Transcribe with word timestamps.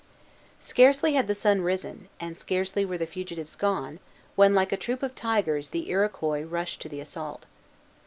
Scarcely 0.59 1.13
had 1.13 1.27
the 1.27 1.35
sun 1.35 1.61
risen, 1.61 2.09
and 2.19 2.35
scarcely 2.35 2.83
were 2.83 2.97
the 2.97 3.05
fugitives 3.05 3.55
gone, 3.55 3.99
when, 4.35 4.55
like 4.55 4.71
a 4.71 4.75
troop 4.77 5.03
of 5.03 5.13
tigers, 5.13 5.69
the 5.69 5.91
Iroquois 5.91 6.41
rushed 6.41 6.81
to 6.81 6.89
the 6.89 6.99
assault. 6.99 7.45